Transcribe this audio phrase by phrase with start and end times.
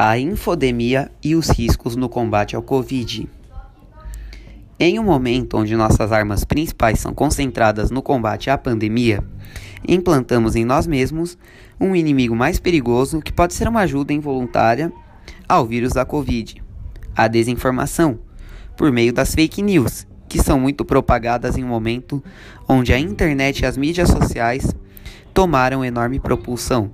[0.00, 3.28] a infodemia e os riscos no combate ao Covid.
[4.78, 9.24] Em um momento onde nossas armas principais são concentradas no combate à pandemia,
[9.88, 11.36] implantamos em nós mesmos
[11.80, 14.92] um inimigo mais perigoso que pode ser uma ajuda involuntária
[15.48, 16.62] ao vírus da Covid,
[17.16, 18.20] a desinformação,
[18.76, 22.22] por meio das fake news, que são muito propagadas em um momento
[22.68, 24.72] onde a internet e as mídias sociais
[25.34, 26.92] tomaram enorme propulsão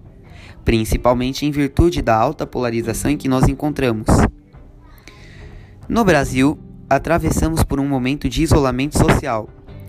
[0.64, 4.06] principalmente em virtude da alta polarização em que nos encontramos.
[5.88, 6.58] No Brasil,
[6.88, 9.48] atravessamos por um momento de isolamento social.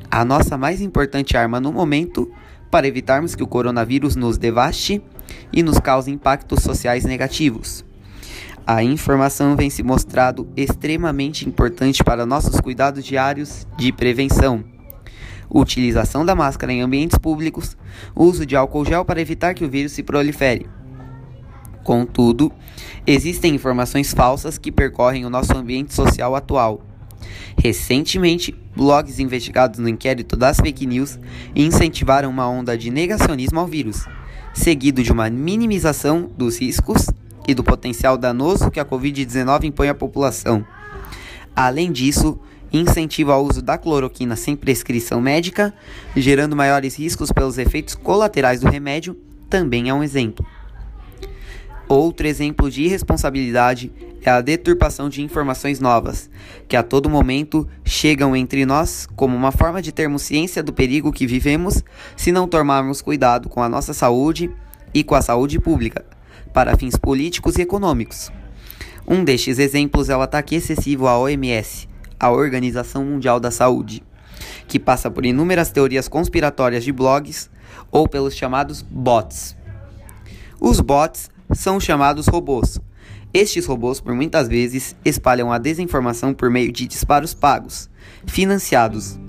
[0.09, 2.31] A nossa mais importante arma no momento
[2.69, 5.01] para evitarmos que o coronavírus nos devaste
[5.51, 7.85] e nos cause impactos sociais negativos.
[8.67, 14.74] A informação vem se mostrado extremamente importante para nossos cuidados diários de prevenção.
[15.49, 17.77] Utilização da máscara em ambientes públicos,
[18.15, 20.67] uso de álcool gel para evitar que o vírus se prolifere.
[21.83, 22.51] Contudo,
[23.05, 26.81] existem informações falsas que percorrem o nosso ambiente social atual.
[27.57, 31.19] Recentemente, blogs investigados no inquérito das fake news
[31.55, 34.05] incentivaram uma onda de negacionismo ao vírus,
[34.53, 37.07] seguido de uma minimização dos riscos
[37.47, 40.65] e do potencial danoso que a Covid-19 impõe à população.
[41.55, 42.39] Além disso,
[42.75, 45.73] incentiva ao uso da cloroquina sem prescrição médica,
[46.15, 49.17] gerando maiores riscos pelos efeitos colaterais do remédio,
[49.49, 50.45] também é um exemplo.
[51.87, 53.91] Outro exemplo de irresponsabilidade
[54.23, 56.29] é a deturpação de informações novas,
[56.67, 61.11] que a todo momento chegam entre nós como uma forma de termos ciência do perigo
[61.11, 61.83] que vivemos
[62.17, 64.49] se não tomarmos cuidado com a nossa saúde
[64.93, 66.03] e com a saúde pública,
[66.51, 68.31] para fins políticos e econômicos.
[69.07, 71.87] Um destes exemplos é o ataque excessivo à OMS,
[72.19, 74.03] a Organização Mundial da Saúde,
[74.67, 77.49] que passa por inúmeras teorias conspiratórias de blogs
[77.91, 79.55] ou pelos chamados bots.
[80.59, 82.79] Os bots são chamados robôs.
[83.33, 87.89] Estes robôs, por muitas vezes, espalham a desinformação por meio de disparos pagos,
[88.25, 89.19] financiados.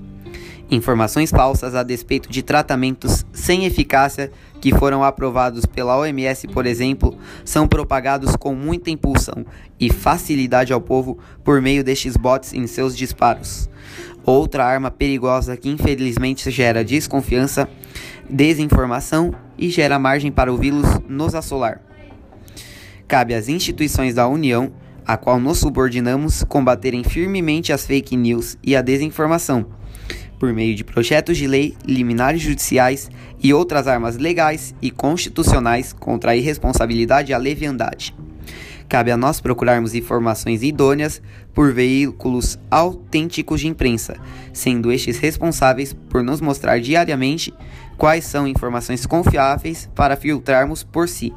[0.69, 4.29] Informações falsas a despeito de tratamentos sem eficácia
[4.59, 9.45] que foram aprovados pela OMS, por exemplo, são propagados com muita impulsão
[9.79, 13.69] e facilidade ao povo por meio destes bots em seus disparos.
[14.25, 17.69] Outra arma perigosa que infelizmente gera desconfiança,
[18.29, 21.81] desinformação e gera margem para o vírus nos assolar.
[23.07, 24.73] Cabe às instituições da União,
[25.05, 29.65] a qual nos subordinamos, combaterem firmemente as fake news e a desinformação,
[30.39, 33.09] por meio de projetos de lei, liminares judiciais
[33.41, 38.15] e outras armas legais e constitucionais contra a irresponsabilidade e a leviandade.
[38.89, 41.21] Cabe a nós procurarmos informações idôneas
[41.53, 44.15] por veículos autênticos de imprensa,
[44.53, 47.53] sendo estes responsáveis por nos mostrar diariamente
[47.97, 51.33] quais são informações confiáveis para filtrarmos por si.